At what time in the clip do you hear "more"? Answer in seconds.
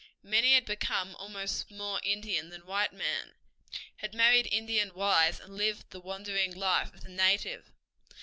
1.69-2.01